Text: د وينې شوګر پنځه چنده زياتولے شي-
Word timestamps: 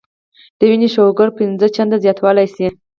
د 0.57 0.59
وينې 0.69 0.87
شوګر 0.95 1.29
پنځه 1.37 1.67
چنده 1.75 1.97
زياتولے 2.03 2.45
شي- 2.55 2.67